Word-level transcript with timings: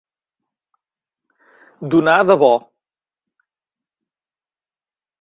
Donar 1.95 2.17
de 2.31 2.39
bo. 2.45 2.51